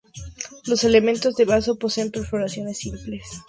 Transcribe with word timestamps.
Los 0.65 0.83
elementos 0.83 1.35
de 1.35 1.45
vaso 1.45 1.77
poseen 1.77 2.09
perforaciones 2.09 2.79
simples. 2.79 3.23